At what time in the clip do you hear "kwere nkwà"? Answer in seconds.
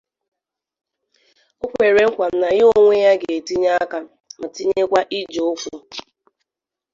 1.73-2.27